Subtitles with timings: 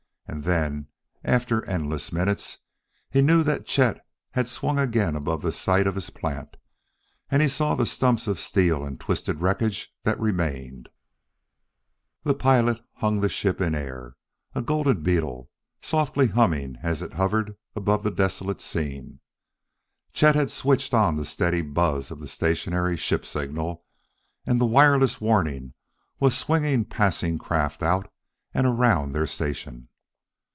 [0.27, 0.87] And then,
[1.25, 2.59] after endless minutes,
[3.09, 3.99] he knew that Chet
[4.31, 6.55] had swung again above the site of his plant,
[7.29, 10.87] and he saw the stumps of steel and twisted wreckage that remained....
[12.23, 14.15] The pilot hung the ship in air
[14.55, 15.49] a golden beetle,
[15.81, 19.19] softly humming as it hovered above the desolate scene.
[20.13, 23.83] Chet had switched on the steady buzz of the stationary ship signal,
[24.45, 25.73] and the wireless warning
[26.21, 28.09] was swinging passing craft out
[28.53, 29.89] and around their station.